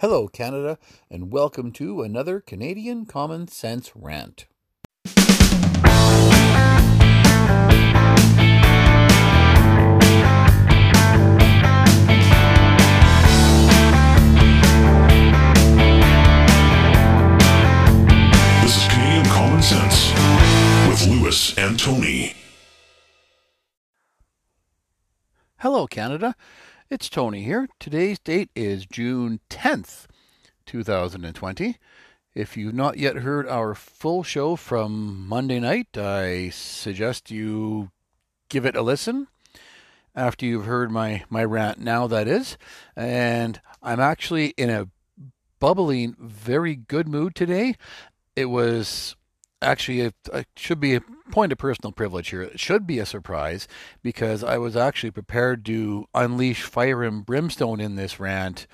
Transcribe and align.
Hello, 0.00 0.28
Canada, 0.28 0.78
and 1.10 1.32
welcome 1.32 1.72
to 1.72 2.02
another 2.02 2.38
Canadian 2.38 3.04
Common 3.04 3.48
Sense 3.48 3.90
Rant. 3.96 4.46
This 5.04 5.16
is 18.76 18.86
Canadian 18.86 19.24
Common 19.24 19.62
Sense 19.62 20.12
with 20.88 21.08
Lewis 21.08 21.58
and 21.58 21.76
Tony. 21.76 22.37
Hello, 25.62 25.88
Canada. 25.88 26.36
It's 26.88 27.08
Tony 27.08 27.42
here. 27.42 27.68
Today's 27.80 28.20
date 28.20 28.48
is 28.54 28.86
June 28.86 29.40
10th, 29.50 30.06
2020. 30.66 31.76
If 32.32 32.56
you've 32.56 32.76
not 32.76 32.96
yet 32.96 33.16
heard 33.16 33.48
our 33.48 33.74
full 33.74 34.22
show 34.22 34.54
from 34.54 35.26
Monday 35.26 35.58
night, 35.58 35.98
I 35.98 36.50
suggest 36.50 37.32
you 37.32 37.90
give 38.48 38.64
it 38.64 38.76
a 38.76 38.82
listen 38.82 39.26
after 40.14 40.46
you've 40.46 40.66
heard 40.66 40.92
my, 40.92 41.24
my 41.28 41.42
rant 41.42 41.80
now, 41.80 42.06
that 42.06 42.28
is. 42.28 42.56
And 42.94 43.60
I'm 43.82 43.98
actually 43.98 44.50
in 44.50 44.70
a 44.70 44.86
bubbling, 45.58 46.14
very 46.20 46.76
good 46.76 47.08
mood 47.08 47.34
today. 47.34 47.74
It 48.36 48.44
was 48.44 49.16
actually 49.60 50.00
it 50.00 50.14
should 50.56 50.80
be 50.80 50.94
a 50.94 51.02
point 51.30 51.52
of 51.52 51.58
personal 51.58 51.92
privilege 51.92 52.30
here. 52.30 52.42
It 52.42 52.60
should 52.60 52.86
be 52.86 52.98
a 52.98 53.06
surprise 53.06 53.68
because 54.02 54.42
I 54.44 54.58
was 54.58 54.76
actually 54.76 55.10
prepared 55.10 55.64
to 55.66 56.06
unleash 56.14 56.62
fire 56.62 57.02
and 57.02 57.24
brimstone 57.24 57.80
in 57.80 57.96
this 57.96 58.20
rant 58.20 58.66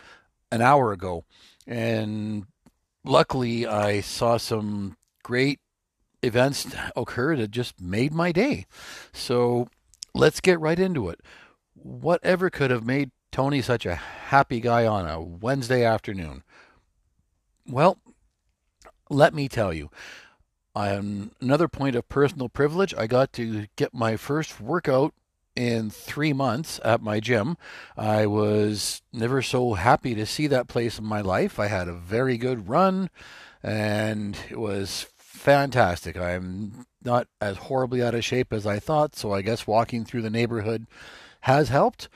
an 0.52 0.60
hour 0.62 0.92
ago, 0.92 1.24
and 1.66 2.46
luckily 3.04 3.66
I 3.66 4.00
saw 4.00 4.36
some 4.36 4.96
great 5.22 5.58
events 6.22 6.74
occur 6.96 7.36
that 7.36 7.50
just 7.50 7.80
made 7.80 8.14
my 8.14 8.32
day. 8.32 8.66
So 9.12 9.68
let's 10.14 10.40
get 10.40 10.60
right 10.60 10.78
into 10.78 11.08
it. 11.08 11.20
Whatever 11.74 12.50
could 12.50 12.70
have 12.70 12.86
made 12.86 13.10
Tony 13.32 13.60
such 13.60 13.84
a 13.84 13.94
happy 13.94 14.60
guy 14.60 14.86
on 14.86 15.08
a 15.08 15.20
Wednesday 15.20 15.84
afternoon? 15.84 16.44
Well, 17.66 17.98
let 19.10 19.34
me 19.34 19.48
tell 19.48 19.72
you. 19.72 19.90
On 20.74 21.30
another 21.40 21.68
point 21.68 21.94
of 21.94 22.08
personal 22.08 22.48
privilege, 22.48 22.94
I 22.96 23.06
got 23.06 23.32
to 23.34 23.66
get 23.76 23.94
my 23.94 24.16
first 24.16 24.60
workout 24.60 25.14
in 25.54 25.88
three 25.90 26.32
months 26.32 26.80
at 26.84 27.00
my 27.00 27.20
gym. 27.20 27.56
I 27.96 28.26
was 28.26 29.02
never 29.12 29.40
so 29.40 29.74
happy 29.74 30.14
to 30.16 30.26
see 30.26 30.48
that 30.48 30.66
place 30.66 30.98
in 30.98 31.04
my 31.04 31.20
life. 31.20 31.60
I 31.60 31.68
had 31.68 31.86
a 31.86 31.92
very 31.92 32.36
good 32.36 32.68
run 32.68 33.08
and 33.62 34.36
it 34.50 34.58
was 34.58 35.06
fantastic. 35.16 36.16
I'm 36.16 36.86
not 37.04 37.28
as 37.40 37.56
horribly 37.56 38.02
out 38.02 38.14
of 38.14 38.24
shape 38.24 38.52
as 38.52 38.66
I 38.66 38.78
thought, 38.78 39.14
so 39.14 39.32
I 39.32 39.42
guess 39.42 39.66
walking 39.66 40.04
through 40.04 40.22
the 40.22 40.30
neighborhood 40.30 40.86
has 41.42 41.68
helped. 41.68 42.08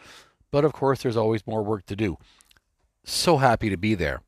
But 0.50 0.64
of 0.64 0.72
course, 0.72 1.02
there's 1.02 1.16
always 1.16 1.46
more 1.46 1.62
work 1.62 1.86
to 1.86 1.96
do. 1.96 2.18
So 3.04 3.36
happy 3.36 3.70
to 3.70 3.76
be 3.76 3.94
there 3.94 4.22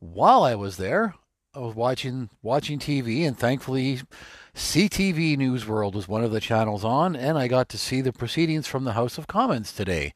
while 0.00 0.42
I 0.42 0.54
was 0.54 0.76
there, 0.76 1.14
I 1.58 1.62
was 1.62 1.74
watching 1.74 2.30
watching 2.40 2.78
TV, 2.78 3.26
and 3.26 3.36
thankfully, 3.36 4.00
CTV 4.54 5.36
News 5.36 5.66
World 5.66 5.96
was 5.96 6.06
one 6.06 6.22
of 6.22 6.30
the 6.30 6.38
channels 6.38 6.84
on, 6.84 7.16
and 7.16 7.36
I 7.36 7.48
got 7.48 7.68
to 7.70 7.78
see 7.78 8.00
the 8.00 8.12
proceedings 8.12 8.68
from 8.68 8.84
the 8.84 8.92
House 8.92 9.18
of 9.18 9.26
Commons 9.26 9.72
today. 9.72 10.14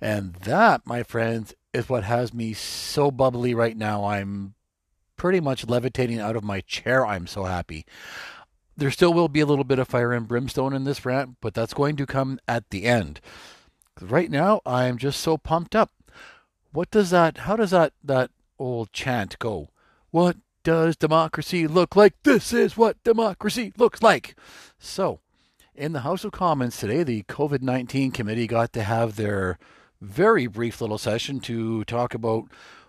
And 0.00 0.34
that, 0.34 0.84
my 0.84 1.04
friends, 1.04 1.54
is 1.72 1.88
what 1.88 2.02
has 2.02 2.34
me 2.34 2.54
so 2.54 3.12
bubbly 3.12 3.54
right 3.54 3.76
now. 3.76 4.04
I'm 4.04 4.54
pretty 5.16 5.38
much 5.38 5.68
levitating 5.68 6.18
out 6.18 6.34
of 6.34 6.42
my 6.42 6.60
chair. 6.60 7.06
I'm 7.06 7.28
so 7.28 7.44
happy. 7.44 7.86
There 8.76 8.90
still 8.90 9.14
will 9.14 9.28
be 9.28 9.40
a 9.40 9.46
little 9.46 9.62
bit 9.62 9.78
of 9.78 9.86
fire 9.86 10.12
and 10.12 10.26
brimstone 10.26 10.72
in 10.72 10.82
this 10.82 11.06
rant, 11.06 11.36
but 11.40 11.54
that's 11.54 11.74
going 11.74 11.94
to 11.96 12.06
come 12.06 12.40
at 12.48 12.70
the 12.70 12.86
end. 12.86 13.20
Right 14.00 14.30
now, 14.30 14.60
I'm 14.66 14.98
just 14.98 15.20
so 15.20 15.38
pumped 15.38 15.76
up. 15.76 15.92
What 16.72 16.90
does 16.90 17.10
that? 17.10 17.38
How 17.38 17.54
does 17.54 17.70
that 17.70 17.92
that 18.02 18.32
old 18.58 18.92
chant 18.92 19.38
go? 19.38 19.68
What 20.10 20.36
does 20.62 20.96
democracy 20.96 21.66
look 21.66 21.96
like? 21.96 22.14
This 22.22 22.52
is 22.52 22.76
what 22.76 23.02
democracy 23.04 23.72
looks 23.76 24.02
like. 24.02 24.34
So, 24.78 25.20
in 25.74 25.92
the 25.92 26.00
House 26.00 26.24
of 26.24 26.32
Commons 26.32 26.76
today, 26.76 27.02
the 27.02 27.22
COVID 27.24 27.62
19 27.62 28.10
committee 28.12 28.46
got 28.46 28.72
to 28.74 28.82
have 28.82 29.16
their 29.16 29.58
very 30.00 30.46
brief 30.46 30.80
little 30.80 30.98
session 30.98 31.40
to 31.40 31.84
talk 31.84 32.14
about 32.14 32.44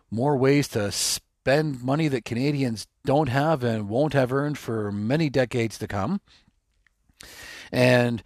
more 0.10 0.38
ways 0.38 0.68
to 0.70 0.92
spend 0.92 1.84
money 1.84 2.08
that 2.08 2.26
Canadians 2.26 2.88
don't 3.06 3.30
have 3.30 3.64
and 3.64 3.90
won't 3.90 4.14
have 4.14 4.34
earned 4.34 4.58
for 4.58 4.92
many 4.92 5.30
decades 5.30 5.78
to 5.78 5.88
come. 5.88 6.22
And 7.72 8.22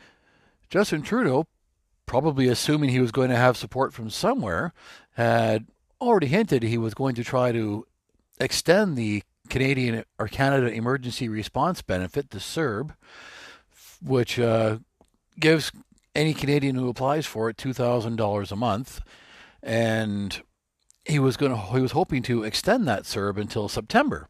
Justin 0.70 1.02
Trudeau, 1.02 1.48
probably 2.06 2.48
assuming 2.48 2.90
he 2.90 3.00
was 3.00 3.12
going 3.12 3.30
to 3.30 3.36
have 3.36 3.58
support 3.58 3.94
from 3.94 4.10
somewhere, 4.10 4.74
had 5.14 5.68
already 6.02 6.28
hinted 6.28 6.64
he 6.64 6.78
was 6.78 6.94
going 6.94 7.16
to 7.16 7.24
try 7.24 7.52
to 7.52 7.86
extend 8.40 8.98
the 8.98 9.24
Canadian 9.50 10.04
or 10.20 10.28
Canada 10.28 10.68
Emergency 10.72 11.30
Response 11.30 11.82
Benefit, 11.82 12.30
the 12.30 12.40
CERB, 12.40 12.96
which 14.02 14.40
uh, 14.40 14.80
gives 15.40 15.72
any 16.14 16.34
Canadian 16.34 16.76
who 16.76 16.90
applies 16.90 17.26
for 17.26 17.50
it 17.50 17.58
two 17.58 17.74
thousand 17.74 18.16
dollars 18.16 18.52
a 18.52 18.56
month, 18.56 19.02
and 19.62 20.42
he 21.04 21.20
was 21.20 21.38
going 21.38 21.56
he 21.56 21.82
was 21.82 21.92
hoping 21.92 22.24
to 22.24 22.44
extend 22.44 22.88
that 22.88 23.04
CERB 23.04 23.38
until 23.38 23.68
September. 23.68 24.28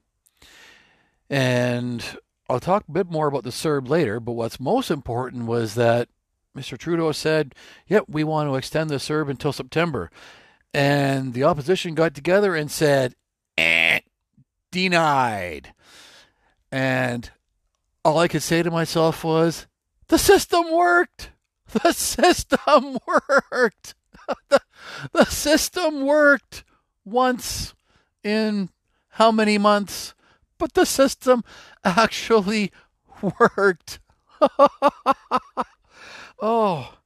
And 1.29 2.03
I'll 2.49 2.59
talk 2.59 2.85
a 2.87 2.91
bit 2.91 3.09
more 3.09 3.27
about 3.27 3.43
the 3.43 3.49
CERB 3.49 3.87
later, 3.89 4.19
but 4.19 4.33
what's 4.33 4.59
most 4.59 4.91
important 4.91 5.45
was 5.45 5.75
that 5.75 6.09
Mr. 6.55 6.77
Trudeau 6.77 7.11
said, 7.11 7.55
"Yep, 7.87 8.05
we 8.07 8.23
want 8.23 8.49
to 8.49 8.55
extend 8.55 8.89
the 8.89 8.95
CERB 8.95 9.29
until 9.29 9.53
September." 9.53 10.09
And 10.73 11.33
the 11.33 11.43
opposition 11.43 11.95
got 11.95 12.13
together 12.13 12.53
and 12.53 12.69
said, 12.69 13.15
denied. 14.75 15.73
And 16.69 17.31
all 18.03 18.17
I 18.17 18.27
could 18.27 18.43
say 18.43 18.61
to 18.61 18.69
myself 18.69 19.23
was, 19.23 19.67
the 20.09 20.17
system 20.17 20.69
worked. 20.69 21.31
The 21.71 21.93
system 21.93 22.97
worked. 23.07 23.95
the, 24.49 24.61
the 25.13 25.23
system 25.23 26.05
worked 26.05 26.65
once 27.05 27.73
in 28.21 28.69
how 29.11 29.31
many 29.31 29.57
months? 29.57 30.13
But 30.57 30.73
the 30.73 30.85
system 30.85 31.45
actually 31.85 32.73
worked. 33.39 33.99
oh, 36.41 36.97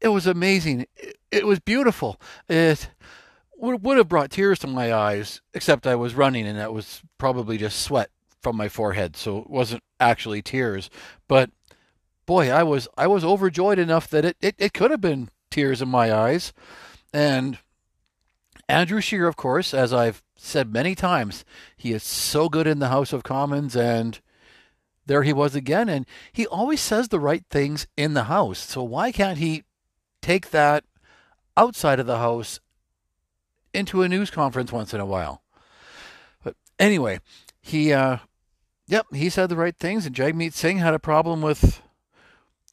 it 0.00 0.08
was 0.08 0.28
amazing. 0.28 0.86
It, 0.96 1.16
it 1.32 1.44
was 1.44 1.58
beautiful. 1.58 2.20
It 2.48 2.88
would, 3.62 3.82
would 3.84 3.96
have 3.96 4.08
brought 4.08 4.30
tears 4.30 4.58
to 4.60 4.66
my 4.66 4.92
eyes, 4.92 5.40
except 5.54 5.86
I 5.86 5.94
was 5.94 6.14
running 6.14 6.46
and 6.46 6.58
that 6.58 6.74
was 6.74 7.00
probably 7.16 7.56
just 7.56 7.80
sweat 7.80 8.10
from 8.40 8.56
my 8.56 8.68
forehead, 8.68 9.16
so 9.16 9.38
it 9.38 9.48
wasn't 9.48 9.84
actually 10.00 10.42
tears. 10.42 10.90
But 11.28 11.50
boy, 12.26 12.50
I 12.50 12.64
was 12.64 12.88
I 12.98 13.06
was 13.06 13.24
overjoyed 13.24 13.78
enough 13.78 14.08
that 14.08 14.24
it, 14.24 14.36
it, 14.40 14.56
it 14.58 14.74
could 14.74 14.90
have 14.90 15.00
been 15.00 15.30
tears 15.50 15.80
in 15.80 15.88
my 15.88 16.12
eyes. 16.12 16.52
And 17.14 17.58
Andrew 18.68 19.00
Scheer, 19.00 19.28
of 19.28 19.36
course, 19.36 19.72
as 19.72 19.92
I've 19.92 20.22
said 20.36 20.72
many 20.72 20.96
times, 20.96 21.44
he 21.76 21.92
is 21.92 22.02
so 22.02 22.48
good 22.48 22.66
in 22.66 22.80
the 22.80 22.88
House 22.88 23.12
of 23.12 23.22
Commons 23.22 23.76
and 23.76 24.20
there 25.06 25.22
he 25.22 25.32
was 25.32 25.54
again 25.54 25.88
and 25.88 26.06
he 26.32 26.46
always 26.46 26.80
says 26.80 27.08
the 27.08 27.20
right 27.20 27.44
things 27.48 27.86
in 27.96 28.14
the 28.14 28.24
house. 28.24 28.58
So 28.58 28.82
why 28.82 29.12
can't 29.12 29.38
he 29.38 29.62
take 30.20 30.50
that 30.50 30.84
outside 31.56 32.00
of 32.00 32.06
the 32.06 32.18
house 32.18 32.60
into 33.74 34.02
a 34.02 34.08
news 34.08 34.30
conference 34.30 34.72
once 34.72 34.92
in 34.94 35.00
a 35.00 35.06
while. 35.06 35.42
But 36.42 36.56
anyway, 36.78 37.20
he 37.60 37.92
uh 37.92 38.18
yep, 38.86 39.06
he 39.12 39.30
said 39.30 39.48
the 39.48 39.56
right 39.56 39.76
things 39.76 40.06
and 40.06 40.14
Jagmeet 40.14 40.52
Singh 40.52 40.78
had 40.78 40.94
a 40.94 40.98
problem 40.98 41.42
with 41.42 41.82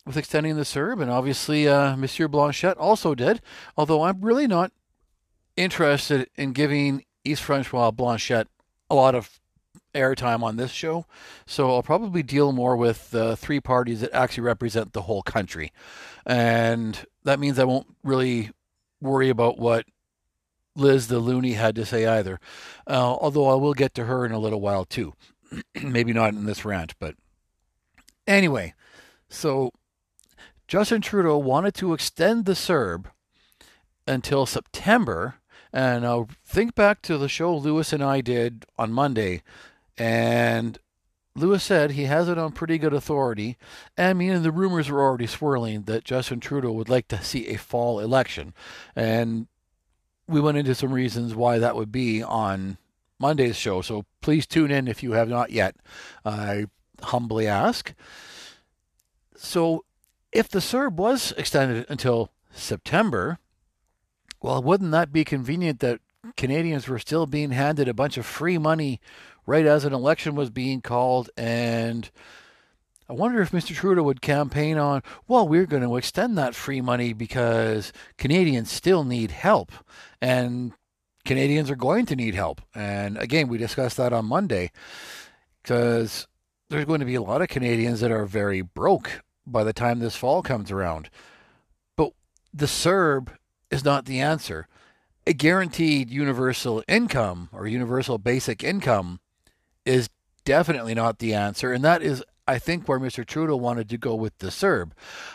with 0.06 0.18
extending 0.18 0.56
the 0.56 0.64
CERB 0.64 1.02
and 1.02 1.12
obviously 1.12 1.68
uh 1.68 1.96
Monsieur 1.96 2.28
Blanchet 2.28 2.78
also 2.78 3.16
did, 3.16 3.42
although 3.78 4.04
I'm 4.04 4.22
really 4.22 4.48
not 4.48 4.72
interested 5.56 6.30
in 6.36 6.54
giving 6.54 7.04
Yves 7.26 7.40
Francois 7.40 7.92
Blanchet 7.92 8.48
a 8.90 8.96
lot 8.96 9.16
of 9.16 9.40
airtime 9.94 10.44
on 10.44 10.58
this 10.58 10.72
show. 10.72 11.06
So 11.46 11.72
I'll 11.72 11.84
probably 11.84 12.24
deal 12.24 12.52
more 12.52 12.76
with 12.76 13.12
the 13.12 13.36
three 13.36 13.60
parties 13.60 14.02
that 14.02 14.14
actually 14.14 14.44
represent 14.44 14.94
the 14.94 15.04
whole 15.04 15.22
country. 15.22 15.72
And 16.26 17.06
that 17.24 17.40
means 17.40 17.60
I 17.60 17.64
won't 17.64 17.88
really 18.04 18.52
worry 19.02 19.30
about 19.30 19.58
what 19.60 19.86
Liz 20.80 21.08
the 21.08 21.20
loony 21.20 21.54
had 21.54 21.76
to 21.76 21.86
say 21.86 22.06
either. 22.06 22.40
Uh, 22.88 23.16
although 23.20 23.48
I 23.48 23.56
will 23.56 23.74
get 23.74 23.94
to 23.96 24.06
her 24.06 24.26
in 24.26 24.32
a 24.32 24.40
little 24.40 24.62
while 24.62 24.86
too. 24.86 25.14
Maybe 25.84 26.14
not 26.14 26.34
in 26.34 26.46
this 26.46 26.66
rant, 26.66 26.94
but 27.00 27.16
anyway. 28.28 28.74
So 29.30 29.72
Justin 30.68 31.02
Trudeau 31.02 31.38
wanted 31.38 31.74
to 31.76 31.94
extend 31.94 32.46
the 32.46 32.54
CERB 32.54 33.06
until 34.08 34.46
September 34.46 35.36
And 35.72 36.04
uh, 36.04 36.26
think 36.44 36.74
back 36.76 37.02
to 37.04 37.18
the 37.18 37.30
show 37.30 37.56
Lewis 37.56 37.94
and 37.94 38.04
I 38.04 38.22
did 38.22 38.66
on 38.78 38.92
Monday, 38.92 39.44
and 39.98 40.80
Lewis 41.36 41.64
said 41.64 41.92
he 41.92 42.06
has 42.06 42.28
it 42.28 42.38
on 42.38 42.52
pretty 42.52 42.78
good 42.78 42.94
authority. 42.94 43.58
I 43.98 44.14
mean, 44.14 44.42
the 44.42 44.52
rumors 44.52 44.90
were 44.90 45.02
already 45.02 45.28
swirling 45.28 45.84
that 45.84 46.04
Justin 46.04 46.40
Trudeau 46.40 46.72
would 46.72 46.90
like 46.90 47.08
to 47.10 47.24
see 47.24 47.48
a 47.48 47.58
fall 47.58 48.00
election. 48.00 48.54
And 48.96 49.48
we 50.30 50.40
went 50.40 50.58
into 50.58 50.76
some 50.76 50.92
reasons 50.92 51.36
why 51.36 51.58
that 51.58 51.76
would 51.76 51.92
be 51.92 52.22
on 52.22 52.78
Monday's 53.20 53.56
show. 53.56 53.82
So 53.82 54.06
please 54.22 54.46
tune 54.46 54.72
in 54.72 54.88
if 54.88 55.04
you 55.04 55.14
have 55.14 55.28
not 55.28 55.52
yet. 55.52 55.76
I 56.24 56.68
humbly 57.02 57.48
ask. 57.48 57.94
So 59.36 59.84
if 60.32 60.48
the 60.48 60.60
CERB 60.60 60.94
was 60.94 61.34
extended 61.38 61.86
until 61.90 62.32
September, 62.52 63.40
well, 64.42 64.62
wouldn't 64.62 64.92
that 64.92 65.12
be 65.12 65.24
convenient 65.24 65.80
that 65.80 66.00
Canadians 66.38 66.88
were 66.88 67.00
still 67.00 67.26
being 67.26 67.52
handed 67.52 67.88
a 67.88 67.94
bunch 67.94 68.18
of 68.18 68.26
free 68.26 68.58
money 68.58 69.02
right 69.46 69.66
as 69.66 69.84
an 69.84 69.94
election 69.94 70.36
was 70.36 70.50
being 70.50 70.82
called? 70.82 71.30
And 71.36 72.10
I 73.10 73.14
wonder 73.14 73.42
if 73.42 73.50
Mr. 73.50 73.74
Trudeau 73.74 74.04
would 74.04 74.22
campaign 74.22 74.78
on, 74.78 75.02
well, 75.28 75.48
we're 75.48 75.66
going 75.66 75.82
to 75.82 75.96
extend 75.96 76.38
that 76.38 76.54
free 76.54 76.80
money 76.80 77.12
because 77.12 77.92
Canadians 78.18 78.72
still 78.72 79.04
need 79.04 79.32
help. 79.32 79.72
And 80.22 80.74
Canadians 81.26 81.72
are 81.72 81.76
going 81.76 82.06
to 82.06 82.16
need 82.16 82.36
help. 82.36 82.62
And 82.76 83.18
again, 83.18 83.48
we 83.48 83.58
discussed 83.58 83.98
that 83.98 84.14
on 84.14 84.26
Monday 84.26 84.72
because 85.64 86.28
there's 86.70 86.86
going 86.86 87.00
to 87.00 87.06
be 87.06 87.16
a 87.16 87.22
lot 87.22 87.42
of 87.42 87.48
Canadians 87.48 88.00
that 88.02 88.12
are 88.12 88.26
very 88.26 88.62
broke 88.62 89.24
by 89.46 89.64
the 89.64 89.74
time 89.74 89.98
this 90.00 90.16
fall 90.16 90.44
comes 90.44 90.70
around. 90.70 91.10
But 91.96 92.12
the 92.54 92.68
CERB 92.68 93.30
is 93.72 93.84
not 93.84 94.06
the 94.06 94.20
answer. 94.20 94.68
A 95.26 95.34
guaranteed 95.34 96.12
universal 96.12 96.84
income 96.88 97.50
or 97.52 97.66
universal 97.66 98.20
basic 98.20 98.64
income 98.64 99.20
is 99.84 100.10
definitely 100.46 100.94
not 100.94 101.18
the 101.18 101.34
answer. 101.34 101.74
And 101.74 101.84
that 101.84 102.04
is, 102.04 102.24
I 102.50 102.58
think, 102.58 102.88
where 102.88 103.00
Mr. 103.00 103.24
Trudeau 103.24 103.56
wanted 103.56 103.90
to 103.90 103.98
go 104.00 104.16
with 104.16 104.40
the 104.40 104.48
CERB. 104.48 104.94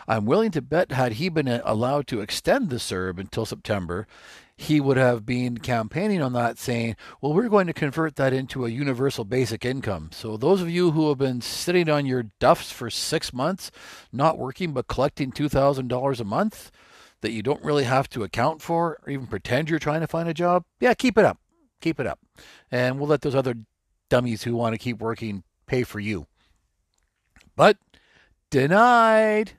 I'm 0.08 0.26
willing 0.26 0.50
to 0.50 0.60
bet, 0.60 0.90
had 0.90 1.12
he 1.12 1.28
been 1.28 1.46
uh, 1.46 1.60
allowed 1.64 2.08
to 2.08 2.20
extend 2.20 2.70
the 2.70 2.76
CERB 2.76 3.20
until 3.20 3.46
September, 3.46 4.08
he 4.56 4.80
would 4.80 4.96
have 4.96 5.24
been 5.24 5.58
campaigning 5.58 6.20
on 6.20 6.32
that, 6.32 6.58
saying, 6.58 6.96
well, 7.20 7.32
we're 7.32 7.48
going 7.48 7.68
to 7.68 7.72
convert 7.72 8.16
that 8.16 8.32
into 8.32 8.66
a 8.66 8.68
universal 8.68 9.24
basic 9.24 9.64
income. 9.64 10.10
So, 10.12 10.36
those 10.36 10.60
of 10.60 10.68
you 10.68 10.90
who 10.90 11.08
have 11.08 11.18
been 11.18 11.40
sitting 11.40 11.88
on 11.88 12.04
your 12.04 12.24
duffs 12.40 12.72
for 12.72 12.90
six 12.90 13.32
months, 13.32 13.70
not 14.12 14.36
working, 14.36 14.72
but 14.72 14.88
collecting 14.88 15.30
$2,000 15.30 16.20
a 16.20 16.24
month 16.24 16.72
that 17.20 17.30
you 17.30 17.44
don't 17.44 17.62
really 17.62 17.84
have 17.84 18.08
to 18.10 18.24
account 18.24 18.60
for 18.60 18.98
or 19.04 19.10
even 19.10 19.28
pretend 19.28 19.70
you're 19.70 19.78
trying 19.78 20.00
to 20.00 20.08
find 20.08 20.28
a 20.28 20.34
job, 20.34 20.64
yeah, 20.80 20.94
keep 20.94 21.16
it 21.16 21.24
up. 21.24 21.38
Keep 21.80 22.00
it 22.00 22.08
up. 22.08 22.18
And 22.72 22.98
we'll 22.98 23.08
let 23.08 23.20
those 23.20 23.36
other 23.36 23.54
dummies 24.08 24.42
who 24.42 24.56
want 24.56 24.74
to 24.74 24.78
keep 24.78 24.98
working 24.98 25.44
pay 25.66 25.84
for 25.84 26.00
you. 26.00 26.26
But 27.56 27.78
denied 28.50 29.52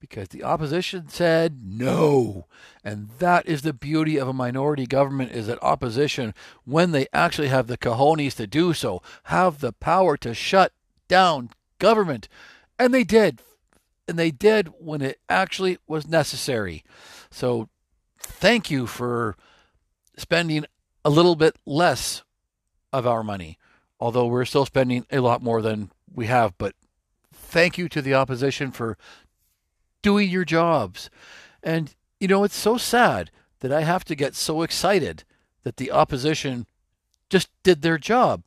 because 0.00 0.28
the 0.28 0.44
opposition 0.44 1.08
said 1.08 1.60
no. 1.64 2.46
And 2.84 3.08
that 3.18 3.46
is 3.46 3.62
the 3.62 3.72
beauty 3.72 4.16
of 4.16 4.28
a 4.28 4.32
minority 4.32 4.86
government 4.86 5.32
is 5.32 5.46
that 5.48 5.62
opposition, 5.62 6.34
when 6.64 6.92
they 6.92 7.06
actually 7.12 7.48
have 7.48 7.66
the 7.66 7.78
cojones 7.78 8.36
to 8.36 8.46
do 8.46 8.72
so, 8.72 9.02
have 9.24 9.60
the 9.60 9.72
power 9.72 10.16
to 10.18 10.34
shut 10.34 10.72
down 11.08 11.50
government. 11.78 12.28
And 12.78 12.94
they 12.94 13.04
did. 13.04 13.40
And 14.06 14.18
they 14.18 14.30
did 14.30 14.72
when 14.78 15.02
it 15.02 15.18
actually 15.28 15.78
was 15.86 16.08
necessary. 16.08 16.84
So 17.30 17.68
thank 18.18 18.70
you 18.70 18.86
for 18.86 19.36
spending 20.16 20.64
a 21.04 21.10
little 21.10 21.36
bit 21.36 21.56
less 21.66 22.22
of 22.92 23.06
our 23.06 23.22
money, 23.22 23.58
although 24.00 24.26
we're 24.26 24.44
still 24.44 24.64
spending 24.64 25.04
a 25.10 25.20
lot 25.20 25.42
more 25.42 25.60
than 25.60 25.90
we 26.12 26.26
have. 26.26 26.56
But 26.56 26.74
thank 27.32 27.78
you 27.78 27.88
to 27.88 28.02
the 28.02 28.14
opposition 28.14 28.70
for 28.70 28.96
doing 30.02 30.28
your 30.28 30.44
jobs. 30.44 31.10
And, 31.62 31.94
you 32.20 32.28
know, 32.28 32.44
it's 32.44 32.56
so 32.56 32.76
sad 32.76 33.30
that 33.60 33.72
I 33.72 33.82
have 33.82 34.04
to 34.04 34.14
get 34.14 34.34
so 34.34 34.62
excited 34.62 35.24
that 35.64 35.76
the 35.76 35.90
opposition 35.90 36.66
just 37.28 37.48
did 37.62 37.82
their 37.82 37.98
job 37.98 38.44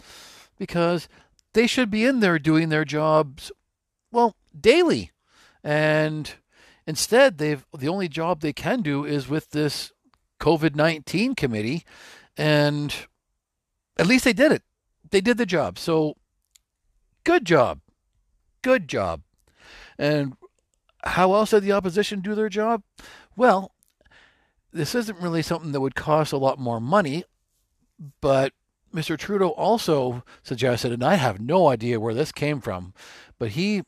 because 0.57 1.07
they 1.53 1.67
should 1.67 1.91
be 1.91 2.05
in 2.05 2.19
there 2.19 2.39
doing 2.39 2.69
their 2.69 2.85
jobs, 2.85 3.51
well, 4.11 4.35
daily. 4.59 5.11
And 5.63 6.31
instead, 6.87 7.37
they've 7.37 7.65
the 7.77 7.89
only 7.89 8.07
job 8.07 8.39
they 8.39 8.53
can 8.53 8.81
do 8.81 9.05
is 9.05 9.27
with 9.27 9.51
this 9.51 9.91
COVID 10.39 10.75
19 10.75 11.35
committee. 11.35 11.83
And 12.37 12.93
at 13.97 14.07
least 14.07 14.23
they 14.23 14.33
did 14.33 14.51
it. 14.51 14.63
They 15.09 15.21
did 15.21 15.37
the 15.37 15.45
job. 15.45 15.77
So 15.77 16.15
good 17.23 17.45
job. 17.45 17.81
Good 18.61 18.87
job. 18.87 19.21
And 19.97 20.35
how 21.03 21.33
else 21.33 21.51
did 21.51 21.63
the 21.63 21.71
opposition 21.71 22.21
do 22.21 22.35
their 22.35 22.49
job? 22.49 22.83
Well, 23.35 23.73
this 24.71 24.95
isn't 24.95 25.19
really 25.19 25.41
something 25.41 25.71
that 25.71 25.81
would 25.81 25.95
cost 25.95 26.31
a 26.31 26.37
lot 26.37 26.59
more 26.59 26.79
money, 26.79 27.23
but 28.21 28.53
Mr. 28.93 29.17
Trudeau 29.17 29.49
also 29.49 30.23
suggested, 30.43 30.91
and 30.91 31.03
I 31.03 31.15
have 31.15 31.39
no 31.39 31.67
idea 31.67 31.99
where 31.99 32.13
this 32.13 32.31
came 32.31 32.61
from, 32.61 32.93
but 33.39 33.49
he 33.51 33.83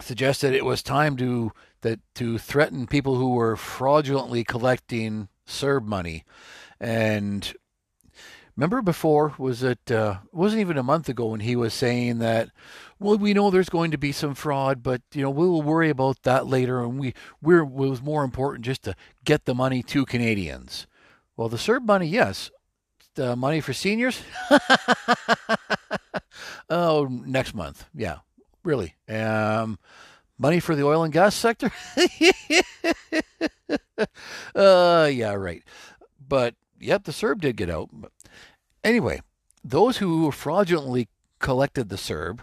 suggested 0.00 0.52
it 0.52 0.64
was 0.64 0.82
time 0.82 1.16
to 1.16 1.52
that 1.80 2.00
to 2.14 2.38
threaten 2.38 2.86
people 2.86 3.16
who 3.16 3.30
were 3.30 3.56
fraudulently 3.56 4.44
collecting 4.44 5.28
CERB 5.46 5.84
money, 5.84 6.24
and 6.80 7.54
remember 8.56 8.82
before 8.82 9.34
was 9.38 9.62
it 9.62 9.90
uh, 9.90 10.18
wasn't 10.32 10.60
even 10.60 10.78
a 10.78 10.82
month 10.82 11.08
ago 11.08 11.26
when 11.26 11.40
he 11.40 11.56
was 11.56 11.74
saying 11.74 12.18
that 12.18 12.50
well, 12.98 13.18
we 13.18 13.34
know 13.34 13.50
there's 13.50 13.68
going 13.68 13.90
to 13.90 13.98
be 13.98 14.12
some 14.12 14.34
fraud, 14.34 14.82
but 14.82 15.02
you 15.12 15.22
know 15.22 15.30
we 15.30 15.46
will 15.46 15.62
worry 15.62 15.90
about 15.90 16.22
that 16.22 16.46
later. 16.46 16.82
And 16.82 16.98
we 16.98 17.14
we're 17.42 17.62
it 17.62 17.70
was 17.70 18.02
more 18.02 18.24
important 18.24 18.64
just 18.64 18.82
to 18.84 18.94
get 19.24 19.44
the 19.44 19.54
money 19.54 19.82
to 19.84 20.06
Canadians. 20.06 20.86
Well, 21.36 21.48
the 21.48 21.58
CERB 21.58 21.84
money, 21.84 22.06
yes, 22.06 22.50
the 23.14 23.36
money 23.36 23.60
for 23.60 23.74
seniors. 23.74 24.22
oh, 26.70 27.06
next 27.10 27.54
month, 27.54 27.84
yeah, 27.94 28.18
really. 28.64 28.94
Um, 29.08 29.78
money 30.38 30.60
for 30.60 30.74
the 30.74 30.84
oil 30.84 31.02
and 31.02 31.12
gas 31.12 31.34
sector. 31.34 31.70
uh, 34.54 35.10
yeah, 35.12 35.34
right. 35.34 35.62
But 36.26 36.54
yep, 36.80 37.04
the 37.04 37.12
CERB 37.12 37.40
did 37.40 37.56
get 37.56 37.68
out. 37.68 37.90
But 37.92 38.12
anyway, 38.86 39.20
those 39.62 39.98
who 39.98 40.30
fraudulently 40.30 41.08
collected 41.38 41.88
the 41.88 41.96
CERB 41.96 42.40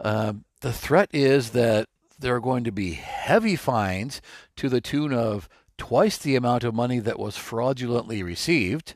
uh, 0.00 0.32
the 0.62 0.72
threat 0.72 1.08
is 1.12 1.50
that 1.50 1.88
there 2.18 2.34
are 2.34 2.40
going 2.40 2.64
to 2.64 2.72
be 2.72 2.92
heavy 2.92 3.56
fines 3.56 4.20
to 4.56 4.68
the 4.68 4.80
tune 4.80 5.12
of 5.12 5.48
twice 5.76 6.16
the 6.18 6.36
amount 6.36 6.64
of 6.64 6.74
money 6.74 6.98
that 6.98 7.18
was 7.18 7.36
fraudulently 7.36 8.22
received, 8.22 8.94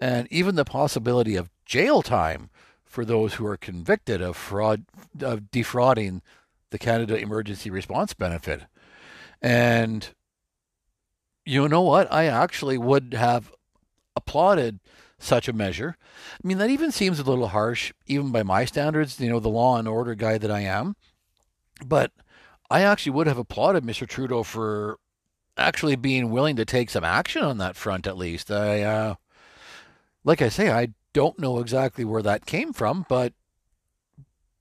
and 0.00 0.28
even 0.30 0.54
the 0.54 0.64
possibility 0.64 1.36
of 1.36 1.50
jail 1.64 2.02
time 2.02 2.50
for 2.84 3.04
those 3.04 3.34
who 3.34 3.46
are 3.46 3.56
convicted 3.56 4.20
of 4.20 4.36
fraud 4.36 4.84
of 5.20 5.50
defrauding 5.50 6.22
the 6.70 6.78
Canada 6.78 7.16
Emergency 7.16 7.70
Response 7.70 8.14
Benefit. 8.14 8.62
And 9.42 10.08
you 11.44 11.68
know 11.68 11.82
what? 11.82 12.12
I 12.12 12.26
actually 12.26 12.78
would 12.78 13.14
have 13.14 13.52
applauded 14.14 14.78
such 15.20 15.48
a 15.48 15.52
measure. 15.52 15.96
I 16.42 16.46
mean, 16.46 16.58
that 16.58 16.70
even 16.70 16.90
seems 16.90 17.20
a 17.20 17.24
little 17.24 17.48
harsh, 17.48 17.92
even 18.06 18.32
by 18.32 18.42
my 18.42 18.64
standards, 18.64 19.20
you 19.20 19.28
know, 19.28 19.38
the 19.38 19.48
law 19.48 19.76
and 19.76 19.86
order 19.86 20.14
guy 20.14 20.38
that 20.38 20.50
I 20.50 20.60
am. 20.60 20.96
But 21.84 22.10
I 22.70 22.82
actually 22.82 23.12
would 23.12 23.26
have 23.26 23.38
applauded 23.38 23.84
Mr. 23.84 24.08
Trudeau 24.08 24.42
for 24.42 24.98
actually 25.56 25.96
being 25.96 26.30
willing 26.30 26.56
to 26.56 26.64
take 26.64 26.90
some 26.90 27.04
action 27.04 27.42
on 27.42 27.58
that 27.58 27.76
front, 27.76 28.06
at 28.06 28.16
least. 28.16 28.50
I, 28.50 28.82
uh, 28.82 29.14
like 30.24 30.42
I 30.42 30.48
say, 30.48 30.70
I 30.70 30.88
don't 31.12 31.38
know 31.38 31.58
exactly 31.58 32.04
where 32.04 32.22
that 32.22 32.46
came 32.46 32.72
from, 32.72 33.04
but 33.08 33.34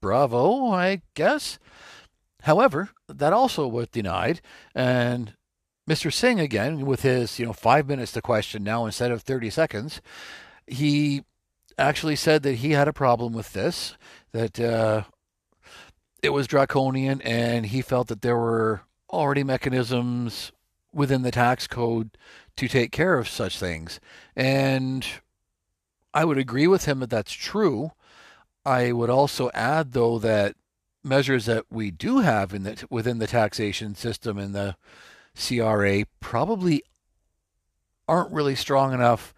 bravo, 0.01 0.72
I 0.72 1.01
guess. 1.13 1.60
However, 2.44 2.89
that 3.08 3.34
also 3.34 3.68
was 3.68 3.88
denied, 3.89 4.42
and 4.74 5.34
Mr. 5.89 6.13
Singh 6.13 6.39
again, 6.39 6.86
with 6.86 7.01
his 7.01 7.38
you 7.39 7.46
know 7.46 7.54
five 7.54 7.88
minutes 7.88 8.13
to 8.13 8.22
question 8.22 8.63
now 8.63 8.86
instead 8.86 9.12
of 9.12 9.24
thirty 9.24 9.50
seconds, 9.50 10.01
he 10.70 11.24
actually 11.78 12.16
said 12.16 12.44
that 12.44 12.56
he 12.56 12.72
had 12.72 12.88
a 12.88 12.94
problem 12.94 13.34
with 13.34 13.54
this, 13.54 13.96
that 14.32 14.60
uh, 14.60 15.04
it 16.22 16.30
was 16.30 16.48
draconian, 16.48 17.22
and 17.22 17.68
he 17.68 17.82
felt 17.82 18.08
that 18.08 18.22
there 18.22 18.38
were 18.38 18.82
already 19.10 19.44
mechanisms 19.44 20.52
within 20.94 21.22
the 21.22 21.32
tax 21.32 21.68
code 21.68 22.12
to 22.56 22.68
take 22.68 22.92
care 22.92 23.18
of 23.18 23.30
such 23.30 23.58
things. 23.58 24.00
And 24.36 25.06
I 26.14 26.26
would 26.26 26.38
agree 26.38 26.68
with 26.68 26.86
him 26.86 27.00
that 27.00 27.10
that's 27.10 27.32
true. 27.32 27.92
I 28.66 28.92
would 28.92 29.10
also 29.10 29.50
add, 29.54 29.94
though, 29.94 30.20
that 30.20 30.56
measures 31.04 31.46
that 31.46 31.66
we 31.70 31.92
do 31.92 32.20
have 32.20 32.54
in 32.54 32.64
the, 32.64 32.86
within 32.90 33.20
the 33.20 33.28
taxation 33.28 33.96
system 33.96 34.38
in 34.38 34.52
the 34.52 34.76
CRA 35.36 36.04
probably 36.20 36.84
aren't 38.08 38.34
really 38.34 38.56
strong 38.56 38.94
enough 38.94 39.34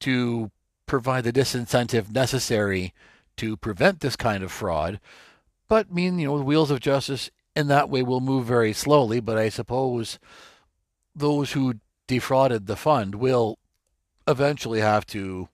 to 0.00 0.50
provide 0.86 1.24
the 1.24 1.32
disincentive 1.32 2.10
necessary 2.12 2.92
to 3.36 3.56
prevent 3.56 4.00
this 4.00 4.16
kind 4.16 4.42
of 4.42 4.52
fraud. 4.52 5.00
But 5.68 5.92
mean, 5.92 6.18
you 6.18 6.28
know, 6.28 6.38
the 6.38 6.44
wheels 6.44 6.70
of 6.70 6.80
justice 6.80 7.30
in 7.56 7.68
that 7.68 7.88
way 7.88 8.02
will 8.02 8.20
move 8.20 8.46
very 8.46 8.72
slowly. 8.72 9.20
But 9.20 9.38
I 9.38 9.48
suppose 9.48 10.18
those 11.14 11.52
who 11.52 11.74
defrauded 12.06 12.66
the 12.66 12.76
fund 12.76 13.16
will 13.16 13.58
eventually 14.26 14.80
have 14.80 15.06
to 15.06 15.48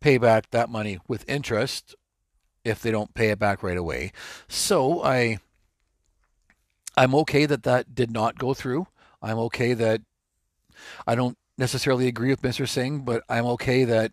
pay 0.00 0.18
back 0.18 0.50
that 0.50 0.68
money 0.68 0.98
with 1.08 1.28
interest 1.28 1.94
if 2.64 2.80
they 2.80 2.90
don't 2.90 3.14
pay 3.14 3.30
it 3.30 3.38
back 3.38 3.62
right 3.62 3.76
away. 3.76 4.12
So 4.48 5.02
I 5.02 5.38
I'm 6.96 7.14
okay 7.16 7.46
that 7.46 7.64
that 7.64 7.94
did 7.94 8.10
not 8.10 8.38
go 8.38 8.54
through. 8.54 8.86
I'm 9.20 9.38
okay 9.38 9.74
that 9.74 10.02
I 11.06 11.14
don't 11.14 11.36
necessarily 11.58 12.06
agree 12.06 12.30
with 12.30 12.42
Mr. 12.42 12.68
Singh, 12.68 13.00
but 13.00 13.22
I'm 13.28 13.46
okay 13.46 13.84
that 13.84 14.12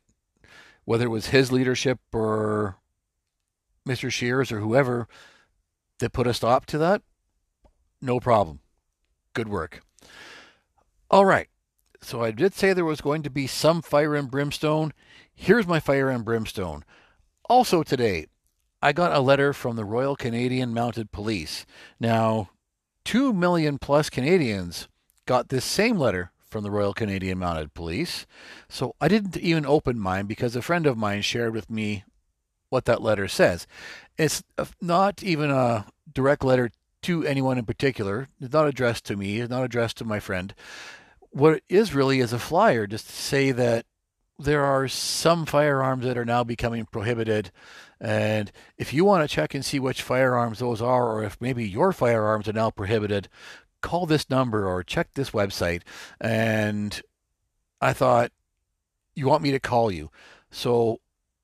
whether 0.86 1.06
it 1.06 1.10
was 1.10 1.28
his 1.28 1.52
leadership 1.52 2.00
or 2.14 2.78
Mr. 3.88 4.12
Scheer's 4.12 4.52
or 4.52 4.60
whoever 4.60 5.08
that 6.00 6.14
put 6.14 6.28
a 6.28 6.34
stop 6.34 6.66
to 6.68 6.78
that, 6.78 7.02
no 8.02 8.20
problem. 8.20 8.60
Good 9.34 9.48
work. 9.48 9.82
All 11.10 11.26
right. 11.26 11.48
So 12.02 12.24
I 12.24 12.32
did 12.32 12.54
say 12.56 12.74
there 12.74 12.84
was 12.84 13.02
going 13.02 13.22
to 13.24 13.30
be 13.30 13.46
some 13.48 13.82
fire 13.82 14.16
and 14.16 14.30
brimstone. 14.30 14.92
Here's 15.34 15.68
my 15.68 15.80
fire 15.80 16.10
and 16.10 16.26
brimstone. 16.26 16.84
Also 17.48 17.84
today, 17.84 18.26
I 18.82 18.92
got 18.92 19.14
a 19.14 19.20
letter 19.20 19.54
from 19.54 19.76
the 19.76 19.86
Royal 19.86 20.16
Canadian 20.16 20.74
Mounted 20.74 21.12
Police. 21.12 21.66
Now, 22.00 22.50
2 23.06 23.34
million 23.34 23.78
plus 23.78 24.10
Canadians 24.10 24.88
got 25.28 25.50
this 25.50 25.66
same 25.66 25.98
letter 25.98 26.32
from 26.52 26.64
the 26.64 26.70
Royal 26.70 26.94
Canadian 26.94 27.40
Mounted 27.40 27.74
Police. 27.74 28.28
So 28.70 28.94
I 29.00 29.08
didn't 29.08 29.38
even 29.38 29.66
open 29.66 29.98
mine 29.98 30.28
because 30.28 30.56
a 30.56 30.62
friend 30.62 30.86
of 30.86 30.98
mine 30.98 31.22
shared 31.22 31.56
with 31.56 31.70
me 31.70 32.04
what 32.70 32.86
that 32.86 33.02
letter 33.02 33.28
says. 33.28 33.66
It's 34.18 34.44
not 34.82 35.24
even 35.24 35.50
a 35.50 35.88
direct 36.14 36.44
letter 36.44 36.70
to 37.04 37.26
anyone 37.26 37.58
in 37.58 37.66
particular. 37.66 38.28
It's 38.40 38.54
not 38.54 38.68
addressed 38.68 39.06
to 39.06 39.16
me. 39.16 39.40
It's 39.40 39.50
not 39.50 39.64
addressed 39.64 39.98
to 39.98 40.06
my 40.06 40.20
friend. 40.20 40.54
What 41.32 41.56
it 41.56 41.64
is 41.70 41.96
really 41.96 42.20
is 42.20 42.34
a 42.34 42.40
flyer 42.40 42.86
just 42.86 43.08
to 43.08 43.14
say 43.14 43.52
that 43.52 43.86
there 44.38 44.64
are 44.64 44.88
some 44.88 45.46
firearms 45.46 46.04
that 46.04 46.18
are 46.18 46.26
now 46.26 46.44
becoming 46.44 46.86
prohibited. 46.86 47.52
And 48.00 48.52
if 48.78 48.94
you 48.94 49.06
want 49.06 49.24
to 49.24 49.34
check 49.34 49.54
and 49.54 49.64
see 49.64 49.80
which 49.80 50.02
firearms 50.02 50.60
those 50.60 50.82
are, 50.82 51.12
or 51.12 51.24
if 51.24 51.40
maybe 51.40 51.68
your 51.68 51.94
firearms 51.94 52.48
are 52.48 52.54
now 52.54 52.72
prohibited, 52.72 53.30
call 53.82 54.06
this 54.06 54.30
number 54.30 54.68
or 54.68 54.84
check 54.84 55.14
this 55.14 55.32
website. 55.32 55.82
And 56.20 57.02
I 57.82 57.94
thought, 57.94 58.32
you 59.16 59.28
want 59.28 59.44
me 59.44 59.52
to 59.52 59.60
call 59.60 59.92
you. 59.92 60.10
So 60.52 61.00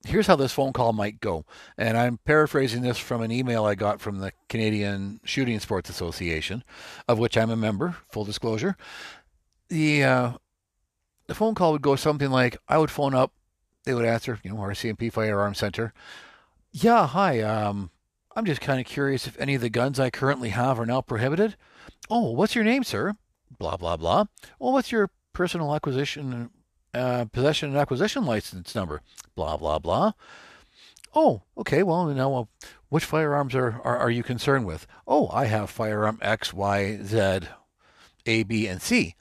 here's 0.06 0.28
how 0.28 0.36
this 0.36 0.54
phone 0.54 0.74
call 0.74 0.94
might 0.94 1.20
go. 1.20 1.46
And 1.78 1.98
I'm 1.98 2.20
paraphrasing 2.26 2.82
this 2.82 2.98
from 2.98 3.22
an 3.22 3.32
email 3.32 3.66
I 3.66 3.76
got 3.76 4.00
from 4.00 4.20
the 4.20 4.32
Canadian 4.50 5.20
Shooting 5.24 5.60
Sports 5.60 5.90
Association, 5.90 6.64
of 7.08 7.20
which 7.20 7.38
I'm 7.38 7.50
a 7.50 7.56
member, 7.56 7.98
full 8.10 8.24
disclosure. 8.24 8.78
The 9.70 10.04
uh, 10.04 10.32
the 11.28 11.36
phone 11.36 11.56
call 11.56 11.74
would 11.74 11.82
go 11.82 11.96
something 11.96 12.30
like 12.30 12.58
I 12.70 12.78
would 12.78 12.92
phone 12.92 13.14
up, 13.14 13.34
they 13.84 13.94
would 13.94 14.06
answer, 14.06 14.40
you 14.44 14.52
know, 14.52 14.58
RCMP 14.58 15.12
Firearm 15.12 15.54
Center. 15.54 15.94
Yeah, 16.72 17.08
hi. 17.08 17.42
Um, 17.42 17.92
I'm 18.38 18.46
just 18.46 18.62
kind 18.62 18.80
of 18.80 18.86
curious 18.86 19.26
if 19.26 19.36
any 19.40 19.56
of 19.56 19.62
the 19.62 19.70
guns 19.70 20.00
I 20.00 20.12
currently 20.12 20.50
have 20.50 20.80
are 20.80 20.86
now 20.86 21.02
prohibited. 21.02 21.56
Oh, 22.08 22.30
what's 22.34 22.54
your 22.54 22.64
name, 22.64 22.84
sir? 22.84 23.16
Blah 23.58 23.78
blah 23.78 23.98
blah. 23.98 24.26
Well, 24.60 24.74
what's 24.74 24.92
your 24.92 25.10
personal 25.34 25.74
acquisition, 25.74 26.52
uh, 26.94 27.26
possession 27.32 27.70
and 27.70 27.78
acquisition 27.80 28.28
license 28.28 28.76
number? 28.76 29.02
Blah 29.34 29.58
blah 29.58 29.80
blah. 29.80 30.12
Oh, 31.16 31.42
okay. 31.58 31.82
Well, 31.82 32.06
now, 32.06 32.36
uh, 32.36 32.44
which 32.90 33.06
firearms 33.06 33.56
are, 33.56 33.82
are 33.84 33.98
are 33.98 34.12
you 34.12 34.22
concerned 34.22 34.68
with? 34.68 34.86
Oh, 35.08 35.30
I 35.30 35.46
have 35.46 35.72
firearm 35.72 36.20
X, 36.22 36.54
Y, 36.54 37.00
Z, 37.04 37.40
A, 38.28 38.44
B, 38.44 38.68
and 38.68 38.84
C. 38.84 39.16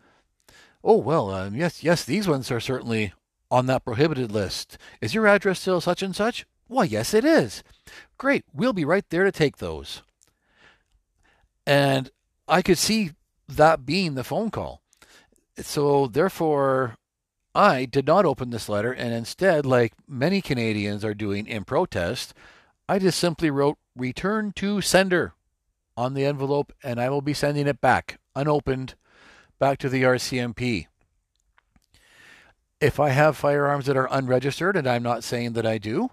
Oh, 0.85 0.99
well, 0.99 1.30
um, 1.30 1.56
yes, 1.56 1.82
yes, 1.82 2.04
these 2.04 2.28
ones 2.28 2.50
are 2.50 2.61
certainly 2.61 3.14
on 3.50 3.64
that 3.64 3.82
prohibited 3.82 4.30
list. 4.30 4.76
Is 5.00 5.14
your 5.14 5.26
address 5.26 5.61
still 5.61 5.80
such 5.80 6.02
and 6.02 6.14
such? 6.14 6.44
Why, 6.68 6.85
yes, 6.85 7.14
it 7.14 7.25
is. 7.25 7.62
Great, 8.18 8.44
we'll 8.52 8.73
be 8.73 8.85
right 8.85 9.04
there 9.11 9.25
to 9.25 9.32
take 9.32 9.58
those. 9.58 10.02
And 11.66 12.11
I 12.49 12.62
could 12.62 12.78
see 12.78 13.12
that 13.49 13.87
being 13.87 14.14
the 14.14 14.25
phone 14.25 14.50
call. 14.50 14.80
So, 15.58 16.06
therefore, 16.06 16.96
I 17.54 17.87
did 17.87 18.06
not 18.06 18.26
open 18.26 18.50
this 18.50 18.68
letter, 18.68 18.92
and 18.92 19.14
instead, 19.14 19.64
like 19.64 19.94
many 20.06 20.42
Canadians 20.42 21.04
are 21.04 21.14
doing 21.14 21.46
in 21.46 21.64
protest, 21.64 22.35
I 22.88 22.99
just 22.99 23.18
simply 23.18 23.50
wrote 23.50 23.78
return 23.96 24.52
to 24.56 24.80
sender 24.80 25.32
on 25.96 26.14
the 26.14 26.26
envelope, 26.26 26.73
and 26.82 27.00
I 27.00 27.08
will 27.08 27.23
be 27.23 27.32
sending 27.32 27.66
it 27.66 27.80
back 27.80 28.18
unopened 28.37 28.94
back 29.58 29.78
to 29.78 29.88
the 29.88 30.02
RCMP. 30.02 30.87
If 32.80 33.00
I 33.00 33.08
have 33.08 33.37
firearms 33.37 33.87
that 33.87 33.96
are 33.96 34.08
unregistered, 34.11 34.76
and 34.76 34.87
I'm 34.87 35.02
not 35.02 35.25
saying 35.25 35.54
that 35.54 35.64
I 35.64 35.78
do, 35.78 36.11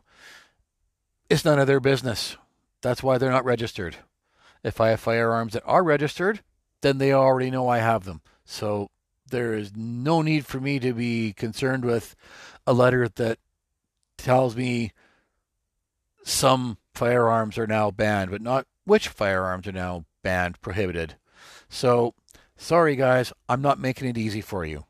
it's 1.33 1.45
none 1.45 1.59
of 1.59 1.67
their 1.67 1.79
business. 1.79 2.37
That's 2.81 3.03
why 3.03 3.17
they're 3.17 3.31
not 3.31 3.45
registered. 3.45 3.97
If 4.63 4.79
I 4.79 4.89
have 4.89 4.99
firearms 4.99 5.53
that 5.53 5.63
are 5.65 5.83
registered, 5.83 6.41
then 6.81 6.97
they 6.97 7.13
already 7.13 7.51
know 7.51 7.67
I 7.67 7.79
have 7.79 8.05
them. 8.05 8.21
So 8.45 8.89
there 9.29 9.53
is 9.53 9.75
no 9.75 10.21
need 10.21 10.45
for 10.45 10.59
me 10.59 10.79
to 10.79 10.93
be 10.93 11.33
concerned 11.33 11.85
with 11.85 12.15
a 12.65 12.73
letter 12.73 13.07
that 13.07 13.39
tells 14.17 14.55
me 14.55 14.91
some 16.23 16.77
firearms 16.93 17.57
are 17.57 17.67
now 17.67 17.91
banned, 17.91 18.31
but 18.31 18.41
not 18.41 18.65
which 18.85 19.07
firearms 19.07 19.67
are 19.67 19.73
now 19.73 20.05
banned, 20.23 20.61
prohibited. 20.61 21.15
So 21.67 22.13
Sorry, 22.63 22.95
guys, 22.95 23.33
I'm 23.49 23.61
not 23.61 23.77
making 23.77 24.07
it 24.07 24.17
easy 24.17 24.39
for 24.39 24.63
you. 24.63 24.85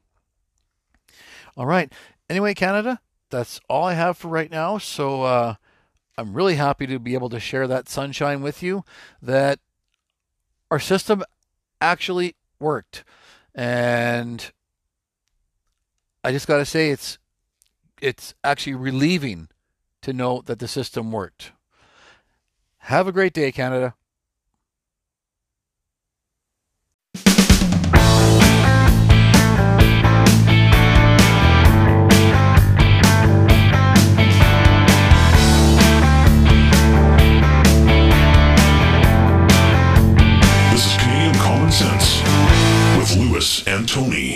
All 1.57 1.65
right. 1.65 1.91
Anyway, 2.29 2.53
Canada, 2.53 2.99
that's 3.31 3.59
all 3.67 3.85
I 3.85 3.93
have 3.93 4.17
for 4.17 4.27
right 4.27 4.51
now. 4.51 4.77
So 4.77 5.23
uh, 5.23 5.55
I'm 6.17 6.33
really 6.33 6.55
happy 6.55 6.85
to 6.87 6.99
be 6.99 7.13
able 7.15 7.29
to 7.29 7.39
share 7.39 7.67
that 7.67 7.89
sunshine 7.89 8.41
with 8.41 8.61
you 8.61 8.83
that 9.21 9.59
our 10.69 10.79
system 10.79 11.23
actually 11.81 12.35
worked. 12.59 13.03
And 13.55 14.51
I 16.23 16.31
just 16.31 16.47
got 16.47 16.57
to 16.57 16.65
say 16.65 16.91
it's 16.91 17.17
it's 18.01 18.33
actually 18.43 18.75
relieving 18.75 19.47
to 20.01 20.13
know 20.13 20.41
that 20.45 20.59
the 20.59 20.67
system 20.67 21.11
worked. 21.11 21.51
Have 22.79 23.07
a 23.07 23.13
great 23.13 23.33
day, 23.33 23.51
Canada. 23.51 23.95
Tony. 43.93 44.32